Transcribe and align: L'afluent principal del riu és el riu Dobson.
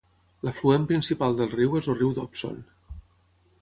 L'afluent 0.47 0.87
principal 0.93 1.39
del 1.41 1.53
riu 1.53 1.79
és 1.83 1.93
el 1.95 2.01
riu 2.03 2.19
Dobson. 2.21 2.61